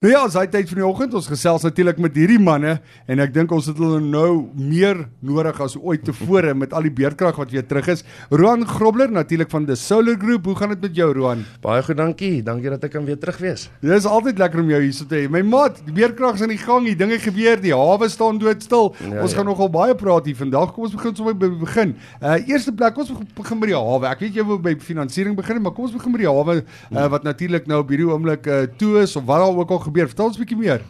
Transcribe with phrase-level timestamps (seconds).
[0.00, 1.12] Nou ja, sy tyd van die oggend.
[1.18, 5.58] Ons gesels natuurlik met hierdie manne en ek dink ons het hulle nou meer nodig
[5.60, 8.00] as ooit tevore met al die beerdkrag wat weer terug is.
[8.32, 10.48] Roan Grobler natuurlik van the Solar Group.
[10.48, 11.42] Hoe gaan dit met jou Roan?
[11.60, 12.30] Baie goed, dankie.
[12.46, 13.66] Dankie dat ek kan weer terug wees.
[13.82, 15.26] Dit is altyd lekker om jou hier so te hê.
[15.34, 16.88] My maat, die beerdkrag is aan die gang.
[16.88, 17.60] Die dinge gebeur.
[17.60, 18.94] Die hawe staan doodstil.
[19.04, 19.42] Ja, ons ja.
[19.42, 20.72] gaan nogal baie praat hier vandag.
[20.72, 21.94] Kom ons begin sommer by die begin.
[22.22, 23.12] Uh eerste plek, ons
[23.42, 24.08] begin by die hawe.
[24.14, 27.06] Ek weet jy wil by finansiering begin, maar kom ons begin by die hawe uh,
[27.18, 30.10] wat natuurlik nou op hierdie oomblik uh, toe is of wat al ook al gebeur.
[30.10, 30.82] Vertel ons 'n bietjie meer.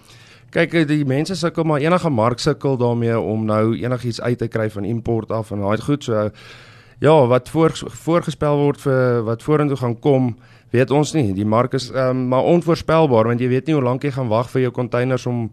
[0.51, 4.49] Kyk, eh, die mense sukkel maar enige mark sukkel daarmee om nou enigiets uit te
[4.49, 6.31] kry van import af en daai goed so
[7.01, 10.37] ja, wat voor voorgespel word vir wat vorentoe gaan kom,
[10.71, 11.33] weet ons nie.
[11.33, 14.51] Die mark is um, maar onvoorspelbaar want jy weet nie hoe lank jy gaan wag
[14.51, 15.47] vir jou containers om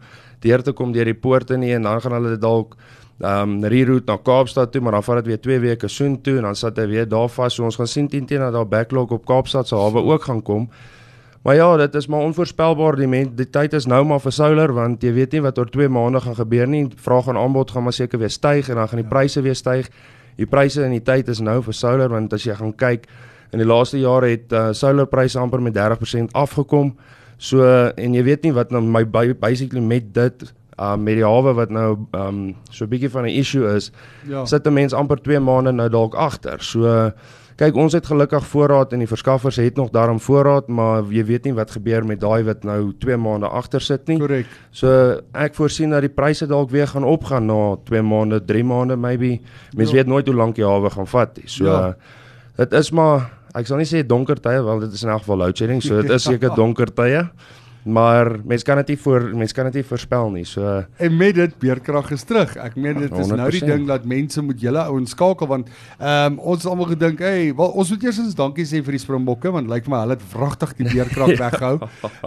[0.43, 2.75] deur te kom deur die poorte nie en dan gaan hulle dit dalk
[3.21, 6.55] um, reroute na Kaapstad toe, maar dan vat dit weer 2 weke soontoe en dan
[6.55, 7.55] sit hy weer daar vas.
[7.55, 10.41] So ons gaan sien teen teen dat daar backlog op Kaapstad se hawe ook gaan
[10.43, 10.69] kom.
[11.47, 14.71] Maar ja, dit is maar onvoorspelbaar die men, die tyd is nou maar vir solar
[14.75, 16.81] want jy weet nie wat oor 2 maande gaan gebeur nie.
[16.99, 19.13] Vraag en aanbod gaan maar seker weer styg en dan gaan die ja.
[19.13, 19.87] pryse weer styg.
[20.35, 23.07] Die pryse in die tyd is nou vir solar want as jy gaan kyk
[23.55, 26.91] in die laaste jare het uh, solar pryse amper met 30% afgekom.
[27.39, 27.63] So
[27.95, 29.05] en jy weet nie wat nou my
[29.39, 33.39] basically met dit uh met die hawe wat nou um so 'n bietjie van 'n
[33.39, 33.91] issue is.
[34.27, 34.43] Ja.
[34.45, 36.59] Sit 'n mens amper 2 maande nou dalk agter.
[36.59, 37.11] So uh,
[37.57, 41.47] Kyk, ons het gelukkig voorraad en die verskaffers het nog daarom voorraad, maar jy weet
[41.47, 44.19] nie wat gebeur met daai wat nou 2 maande agter sit nie.
[44.21, 44.51] Korrek.
[44.69, 44.91] So
[45.33, 49.39] ek voorsien dat die pryse dalk weer gaan opgaan na 2 maande, 3 maande maybe.
[49.73, 49.97] Mens ja.
[49.97, 51.49] weet nooit hoe lank die hawe gaan vat nie.
[51.49, 51.95] So ja.
[52.61, 53.25] dit is maar
[53.57, 55.97] ek sal nie sê donker tye, wel dit is in elk geval load shedding, so
[55.97, 57.25] dit is seker donker tye
[57.87, 60.45] maar mens kan dit nie voor mens kan dit nie voorspel nie.
[60.45, 62.55] So en met dit beerkrag is terug.
[62.61, 63.39] Ek meen dit is 100%.
[63.39, 67.19] nou die ding dat mense moet julle ouens skakel want ehm um, ons almal gedink,
[67.23, 70.01] hey, wel ons moet eers eens dankie sê vir die Springbokke want lyk like my
[70.05, 71.39] hulle het wragtig die beerkrag ja.
[71.45, 71.73] weghou.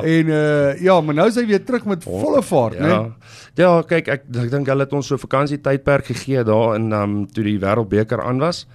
[0.05, 2.87] En uh ja, maar nou is hy weer terug met volle vaart, ja.
[2.87, 3.35] né?
[3.59, 7.03] Ja, kyk ek ek dink hulle het ons so vakansie tydperk gegee daar in ehm
[7.03, 8.67] um, toe die Wêreldbeker aan was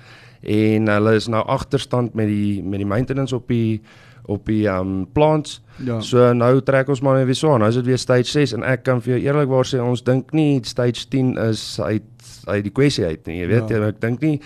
[0.45, 3.81] en hulle is nou agterstand met die met die maintenance op die
[4.31, 5.59] op die um plants.
[5.86, 5.99] Ja.
[6.02, 7.59] So nou trek ons maar weer so aan.
[7.63, 10.31] Nou is dit weer stage 6 en ek kan vir jou eerlikwaar sê ons dink
[10.36, 12.03] nie stage 10 is uit
[12.45, 13.41] uit die kwessie uit nie.
[13.41, 13.83] Jy weet ja.
[13.89, 14.39] ek dink nie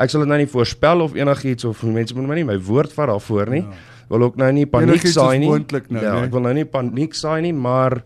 [0.00, 2.94] ek sal dit nou nie voorspel of enigiets of mense moet my nie my woord
[2.96, 3.64] vat daarvoor nie.
[3.66, 3.86] Ja.
[4.10, 5.50] Wil ook nou nie paniek saai nie.
[5.50, 8.00] Nou, ja, ek wil nou nie paniek saai nie, maar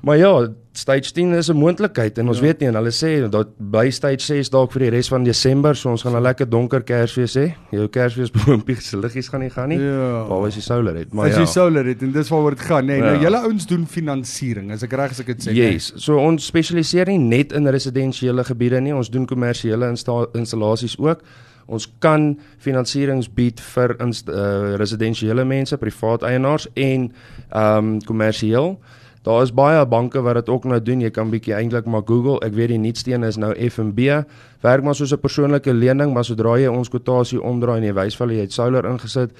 [0.00, 0.48] Maar ja,
[0.78, 2.44] stage 10 is 'n moontlikheid en ons ja.
[2.44, 5.76] weet nie en hulle sê dat by stage 6 dalk vir die res van Desember,
[5.76, 7.54] so ons gaan 'n lekker donker Kersfees hê.
[7.70, 9.78] Jou Kersfees boontjie se liggies gaan nie gaan nie.
[9.78, 10.26] Ja.
[10.28, 11.12] Waar was die solar het?
[11.12, 11.42] Maar as ja.
[11.42, 12.86] As die solar het en dis waaroor dit gaan, nê.
[12.86, 13.12] Nee, nou, ja.
[13.12, 15.52] Nou julle ouens doen finansiering, as ek reg as ek dit sê.
[15.52, 15.92] Yes.
[15.92, 16.00] Nee.
[16.00, 21.22] So ons spesialiseer nie net in residensiële gebiede nie, ons doen kommersiële insta installasies ook.
[21.66, 27.10] Ons kan finansierings bied vir uh, residensiële mense, privaat eienaars en
[27.50, 28.78] ehm um, kommersieel.
[29.22, 31.00] Daar is baie banke wat dit ook nou doen.
[31.00, 32.38] Jy kan bietjie eintlik maar Google.
[32.46, 34.22] Ek weet die nuutste een is nou FNB.
[34.62, 38.16] Werk maar soos 'n persoonlike lening, maar sodra jy ons kwotasie omdraai en jy wys
[38.16, 39.30] vir hulle jy het solar ingesit,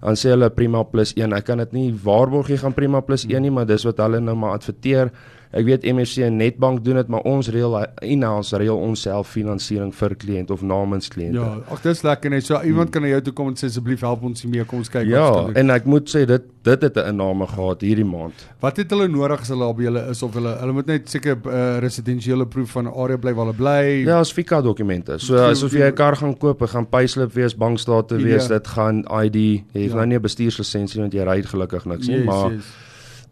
[0.00, 1.32] dan sê hulle prima plus 1.
[1.32, 4.20] Ek kan dit nie waarborg jy gaan prima plus 1 nie, maar dis wat hulle
[4.20, 5.10] nou maar adverteer.
[5.52, 9.94] Ek weet MSC en Netbank doen dit, maar ons reël in-house reël ons self finansiering
[9.94, 11.38] vir kliënt of namens kliënte.
[11.38, 12.46] Ja, ag dis lekker net.
[12.46, 14.90] So iemand kan na jou toe kom en sê asseblief help ons hiermee, kom ons
[14.92, 18.04] kyk ja, wat Ja, en ek moet sê dit dit het 'n inname gehad hierdie
[18.04, 18.34] maand.
[18.60, 21.36] Wat het hulle nodig as hulle by julle is of hulle hulle moet net seker
[21.36, 24.04] 'n uh, residensiële proef van area bly waar hulle bly?
[24.06, 25.18] Ja, as FICA dokumente.
[25.18, 28.58] So asof jy 'n kar gaan koop, gaan payslip wees, bankstate wees, ja.
[28.58, 29.34] dit gaan ID.
[29.72, 29.94] Jy het ja.
[29.94, 32.64] nou nie 'n bestuurslisensie want jy ry gelukkig niks nie, yes, maar yes.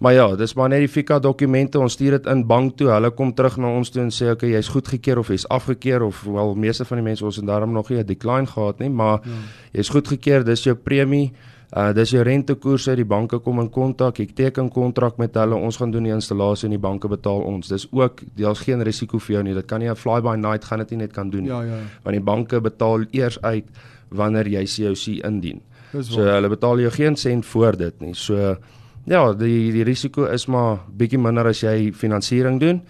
[0.05, 1.79] Maar ja, dis maar net die FICA dokumente.
[1.81, 2.91] Ons stuur dit in bank toe.
[2.93, 6.19] Hulle kom terug na ons toe en sê okay, jy's goedgekeur of jy's afgekeur of
[6.29, 9.25] wel meeste van die mense ons het daarom nog nie 'n decline gehad nie, maar
[9.25, 9.31] ja.
[9.73, 10.45] jy's goedgekeur.
[10.45, 11.33] Dis jou premie.
[11.77, 12.97] Uh dis jou rentekoerse.
[12.97, 14.21] Die banke kom in kontak.
[14.21, 15.55] Ek teken kontrak met hulle.
[15.55, 17.69] Ons gaan doen die installasie en die banke betaal ons.
[17.69, 19.55] Dis ook daar's geen risiko vir jou nie.
[19.55, 21.51] Dit kan nie 'n fly by night gaan dit nie net kan doen nie.
[21.51, 21.81] Ja, ja.
[22.03, 23.65] Want die banke betaal eers uit
[24.11, 25.63] wanneer jy COC indien.
[26.01, 28.15] So hulle betaal jou geen sent voor dit nie.
[28.15, 28.57] So
[29.05, 32.83] Ja, die die risiko is maar bietjie minder as jy finansiering doen.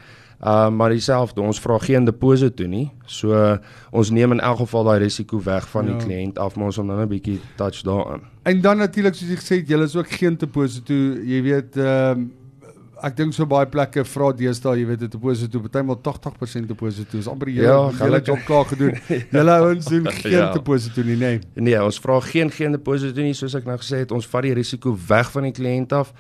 [0.45, 2.91] Uh maar dieselfde, ons vra geen deposito toe nie.
[3.07, 3.57] So uh,
[3.91, 5.95] ons neem in elk geval daai risiko weg van ja.
[5.95, 8.23] die kliënt af, maar ons wil nou 'n bietjie touch daaraan.
[8.43, 10.95] En dan natuurlik soos jy gesê het, julle is ook geen deposito,
[11.25, 12.43] jy weet ehm uh,
[13.03, 17.19] ek dink so baie plekke vra deesdae, jy weet, 'n deposito, partymal 80% deposito.
[17.19, 18.95] Is amper jy ja, hulle het ook klaar gedoen.
[19.37, 20.53] Julle ouens doen geen ja.
[20.53, 21.41] deposito nie, nee.
[21.55, 24.55] Nee, ons vra geen geen deposito nie, soos ek nou gesê het, ons vat die
[24.55, 26.15] risiko weg van die kliënt af.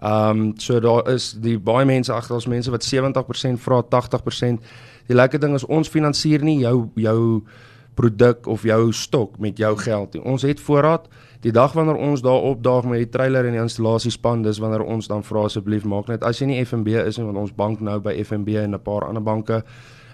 [0.00, 4.62] Ehm um, so daar is die baie mense agter ons mense wat 70% vra 80%.
[5.06, 7.42] Die lekker ding is ons finansier nie jou jou
[7.94, 10.22] produk of jou stok met jou geld nie.
[10.22, 11.08] Ons het voorraad.
[11.40, 15.08] Die dag wanneer ons daar opdaag met die trailer en die installasiespan, dis wanneer ons
[15.08, 17.96] dan vra asseblief maak net as jy nie FNB is nie want ons bank nou
[18.00, 19.62] by FNB en 'n paar ander banke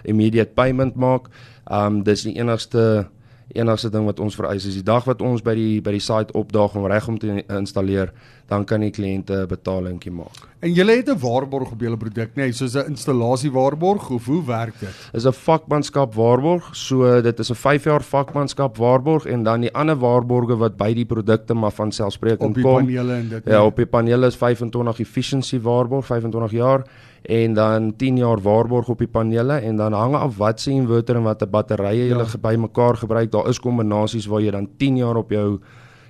[0.03, 1.27] immediate payment maak.
[1.71, 3.07] Um dis die enigste
[3.55, 6.33] enigste ding wat ons vereis is die dag wat ons by die by die site
[6.33, 8.11] opdaag om reg om te installeer,
[8.47, 10.47] dan kan die kliënte 'n betalingkie maak.
[10.59, 14.25] En jy het 'n waarborg op julle produk, nê, nee, soos 'n installasie waarborg of
[14.25, 14.89] hoe werk dit?
[15.13, 19.73] Is 'n vakmanskap waarborg, so dit is 'n 5 jaar vakmanskap waarborg en dan die
[19.73, 22.49] ander waarborge wat by die produkte maar van selfspreekend kom.
[22.49, 23.45] Op die kom, panele en dit.
[23.45, 26.85] Ja, op die panele is 25 efficiency waarborg, 25 jaar
[27.21, 31.15] en dan 10 jaar waarborg op die panele en dan hang af wat se inverter
[31.15, 32.25] en watter batterye jy ja.
[32.41, 33.31] bymekaar gebruik.
[33.31, 35.59] Daar is kombinasies waar jy dan 10 jaar op jou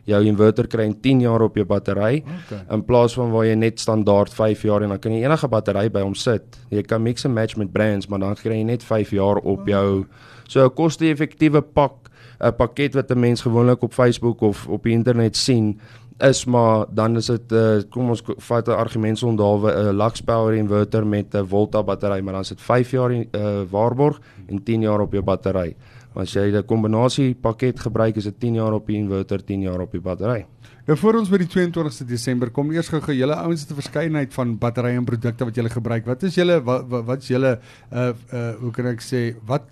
[0.08, 2.62] jou inverter kry en 10 jaar op jou battery okay.
[2.72, 5.90] in plaas van waar jy net standaard 5 jaar en dan kan jy enige battery
[5.92, 6.58] by hom sit.
[6.72, 9.68] Jy kan mix and match met brands, maar dan kry jy net 5 jaar op
[9.68, 10.06] jou
[10.48, 12.10] so 'n koste-effektiewe pak
[12.40, 15.80] 'n pakket wat 'n mens gewoonlik op Facebook of op die internet sien
[16.18, 20.06] is maar dan is dit uh, kom ons vat 'n argument so ondalwe 'n uh,
[20.06, 23.26] Lux Power inverter met 'n Volta battery maar dan is dit 5 jaar uh,
[23.70, 25.76] waarborg en 10 jaar op jou battery.
[26.18, 29.82] As jy 'n kombinasie pakket gebruik is dit 10 jaar op die inverter, 10 jaar
[29.82, 30.46] op die battery.
[30.88, 34.34] Nou voor ons by die 22ste Desember kom eers gou julle ouens het 'n verskeidenheid
[34.34, 36.06] van batterye en produkte wat julle gebruik.
[36.06, 37.60] Wat is julle wat wat is julle
[37.92, 39.64] uh uh hoe kan ek sê wat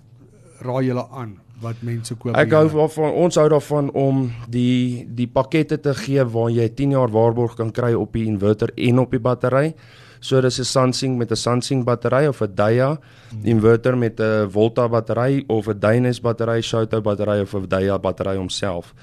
[0.60, 2.36] raai julle aan wat mense koop.
[2.36, 6.90] Ek hou van ons hou daarvan om die die pakkette te gee waar jy 10
[6.90, 9.74] jaar waarborg kan kry op die inverter en op die battery.
[10.26, 12.98] So dis 'n Samsung met 'n Samsung battery of 'n Daya
[13.42, 18.36] inverter met 'n Volta battery of 'n Dynas battery, Shoto battery of 'n Daya battery
[18.36, 18.94] homself.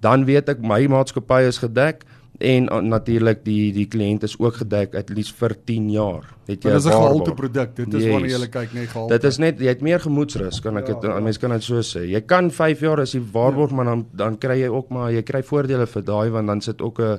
[0.00, 2.04] Dan weet ek my maatskappy is gedek
[2.38, 6.24] en uh, natuurlik die die kliënt is ook gedek at least vir 10 jaar.
[6.46, 7.76] Het jy Dit is 'n gehalte produk.
[7.76, 8.12] Dit is yes.
[8.12, 9.12] wanneer jy kyk net gehalte.
[9.12, 11.20] Dit is net jy het meer gemoedsrus, kan ek dit ja, ja.
[11.20, 12.08] mense kan dit so sê.
[12.10, 13.76] Jy kan 5 jaar as jy waarborg, ja.
[13.76, 16.82] maar dan dan kry jy ook maar jy kry voordele vir daai want dan sit
[16.82, 17.18] ook 'n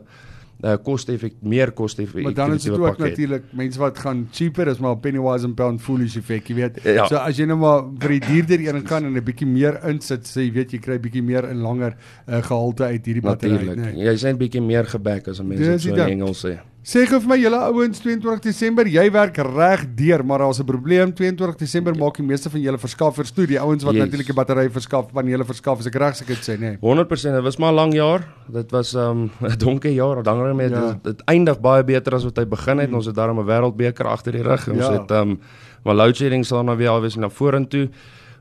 [0.63, 2.23] uh, koste-effek meer koste-effek.
[2.23, 5.55] Maar dan is dit ook natuurlik mense wat gaan cheaper is maar penny wise and
[5.55, 6.81] pound foolish effek, jy weet.
[6.83, 7.07] Ja.
[7.11, 10.27] So as jy nou maar vir die duurder een kan en 'n bietjie meer insit,
[10.27, 11.95] sê jy weet jy kry bietjie meer en langer
[12.27, 13.95] uh, gehalte uit hierdie battery, nee.
[14.07, 16.59] Jy sê 'n bietjie meer gebek as mense so in Engels sê.
[16.83, 20.65] Sê gou vir my julle ouens 22 Desember, jy werk reg deur, maar daar's 'n
[20.67, 21.13] probleem.
[21.15, 24.03] 22 Desember maak die meeste van julle verskaffers toe, die ouens wat yes.
[24.03, 26.75] natuurlik die batterye verskaf, panele verskaf, as ek reg seker sê, nê.
[26.75, 26.77] Nee.
[26.81, 28.27] 100%, dit was maar 'n lang jaar.
[28.51, 30.91] Dit was um, 'n um, donker jaar, dan met ja.
[30.91, 32.89] dit, dit eindig baie beter as wat hy begin het.
[32.89, 32.95] Mm.
[32.95, 34.67] Ons het daarom 'n wêreldbeker agter die rug.
[34.67, 34.91] Ons ja.
[34.91, 35.39] het um
[35.83, 37.89] maar load shedding sal nou weer alwees na vorentoe.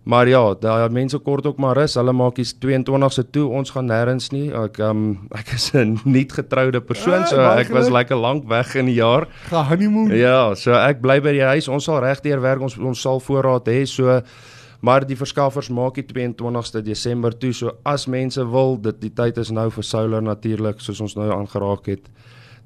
[0.03, 1.95] Maar ja, daai mense kort ook maar rus.
[1.95, 3.45] Hulle maak die 22ste toe.
[3.55, 4.49] Ons gaan nêrens nie.
[4.51, 5.05] Ek um
[5.41, 8.99] ek is 'n nuut getroude persoon, ja, so ek was lekker lank weg in die
[8.99, 9.29] jaar.
[9.51, 10.11] Gaan honeymoon.
[10.11, 11.69] Ja, so ek bly by die huis.
[11.69, 12.61] Ons sal regdeur werk.
[12.61, 13.87] Ons ons sal voorraad hê.
[13.87, 14.23] So
[14.83, 17.53] maar die verskaffers maak die 22ste Desember toe.
[17.53, 21.31] So as mense wil, dit die tyd is nou vir solar natuurlik, soos ons nou
[21.31, 22.11] aangeraak het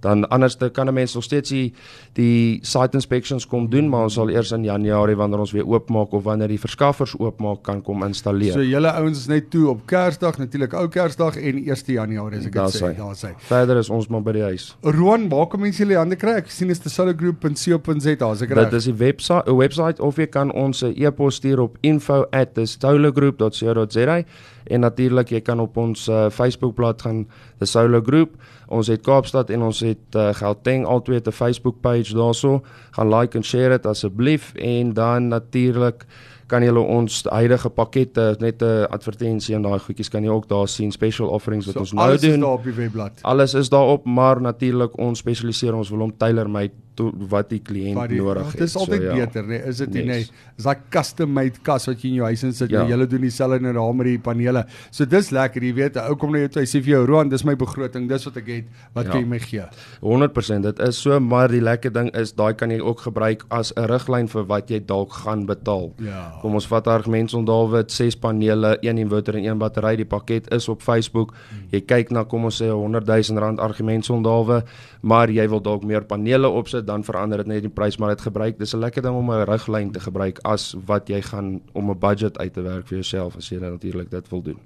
[0.00, 1.75] dan anders kan 'n mens nog steeds die,
[2.12, 6.12] die site inspections kom doen maar ons sal eers in Januarie wanneer ons weer oopmaak
[6.12, 8.52] of wanneer die verskaffers oopmaak kan kom installeer.
[8.52, 12.46] So julle ouens is net toe op Kersdag natuurlik ou Kersdag en 1 Januarie as
[12.46, 12.96] ek dit sê.
[12.96, 13.28] Daar sê.
[13.38, 14.76] Verder is ons maar by die huis.
[14.82, 16.31] Roan, waar kom mense julle hande kry?
[16.43, 18.70] Ek sien dit is thesolargroup.co.za as ek reg.
[18.70, 24.25] Dit is die webwerf, 'n webwerf of jy kan ons 'n e-pos stuur op info@thesolargroup.co.za
[24.66, 27.26] en natuurlik jy kan op ons uh, Facebookblad gaan
[27.58, 28.31] the Solo Group.
[28.68, 32.62] Ons het Kaapstad en ons het uh, Gauteng albei 'n Facebook page daarso.
[32.90, 36.06] Gaan like en share dit asseblief en dan natuurlik
[36.46, 40.69] kan jy ons huidige pakkette net 'n advertensie en daai goedjies kan jy ook daar
[40.69, 42.31] sien special offerings wat so, ons nou alles doen.
[42.31, 43.12] Alles is daar op die webblad.
[43.22, 48.12] Alles is daarop, maar natuurlik ons spesialiseer ons wil hom tailor-made to, wat die kliënt
[48.17, 48.58] nodig het.
[48.58, 49.17] Dit is altyd so, ja.
[49.26, 50.05] beter, nee, is dit nie?
[50.05, 50.31] Yes.
[50.31, 52.84] Nee, is daai custom made kas wat jy in jou huis insit, ja.
[52.88, 54.65] jy doen dieselfde nou daar met die panele.
[54.94, 57.56] So dis lekker, jy weet, ou kom net jy sê vir jou, "Roan, dis my
[57.58, 59.12] begroting, dis wat ek het, wat ja.
[59.12, 59.67] kan jy my gee?"
[60.00, 63.72] 100%, dit is so, maar die lekker ding is daai kan jy ook gebruik as
[63.76, 65.93] 'n riglyn vir wat jy dalk gaan betaal.
[66.00, 66.35] Ja.
[66.40, 69.96] Kom ons vat argument son Dawid, 6 panele, 1 inverter en 1 battery.
[69.96, 71.32] Die pakket is op Facebook.
[71.48, 71.64] Hmm.
[71.72, 74.69] Jy kyk na kom ons sê 100 000 rand argument son Dawid,
[75.00, 78.26] maar jy wil dalk meer panele opsit, dan verander dit net die prys, maar dit
[78.28, 78.58] gebruik.
[78.58, 81.98] Dis 'n lekker ding om 'n riglyn te gebruik as wat jy gaan om 'n
[81.98, 84.58] budget uit te werk vir jouself as jy natuurlik dit wil doen.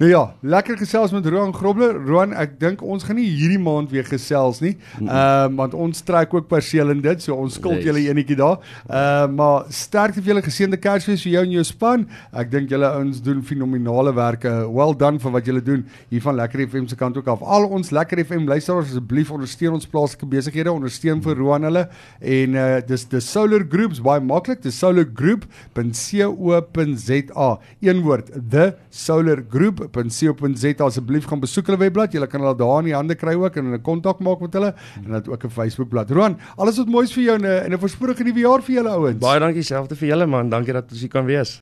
[0.00, 1.98] Nou ja, lekker gesels met Roan Grobler.
[2.06, 4.72] Roan, ek dink ons gaan nie hierdie maand weer gesels nie.
[4.96, 8.56] Ehm uh, want ons trek ook perseel in dit, so ons skuld julle enetjie daar.
[8.88, 12.06] Ehm uh, maar sterkte vir julle geseënde Kersfees vir jou en jou span.
[12.32, 14.48] Ek dink julle ouens doen fenominale werk.
[14.72, 17.44] Well done vir wat julle doen hier van Lekker FM se kant ook af.
[17.44, 21.84] Al ons Lekker FM luisteraars asseblief ondersteun ons plaaslike besighede, ondersteun vir Roan hulle
[22.38, 25.90] en uh, dis the Solar Groups baie maklik, the Solar Group.co.za.
[27.84, 29.44] Een woord, the Solar
[29.92, 30.84] Group.co.za.
[30.84, 32.14] Asseblief gaan besoek hulle webblad.
[32.14, 34.74] Jy kan hulle daar in die hande kry ook en 'n kontak maak met hulle
[35.04, 36.14] en dit ook 'n Facebook bladsy.
[36.14, 39.18] Roan, alles wat moois vir jou en 'n 'n voorspoedige nuwe jaar vir julle ouens.
[39.18, 40.48] Baie dankie selfde vir julle man.
[40.50, 41.58] Dankie dat ons hier kan wees.